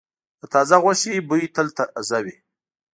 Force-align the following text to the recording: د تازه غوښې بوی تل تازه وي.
د 0.39 0.41
تازه 0.53 0.75
غوښې 0.83 1.25
بوی 1.27 1.43
تل 1.55 1.67
تازه 1.77 2.19
وي. 2.25 2.35